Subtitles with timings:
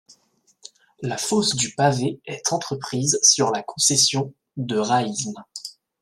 [1.03, 5.43] La fosse du Pavé est entreprise sur la concession de Raismes.